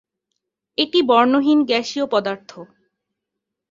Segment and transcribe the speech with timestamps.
[0.77, 2.51] এটি বর্ণহীন গ্যাসীয় পদার্থ।